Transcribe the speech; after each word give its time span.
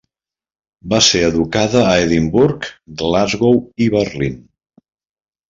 Va 0.93 1.01
ser 1.07 1.21
educada 1.25 1.83
a 1.89 1.91
Edimburg, 2.05 2.67
Glasgow 3.03 3.61
i 3.87 3.93
Berlín. 3.99 4.43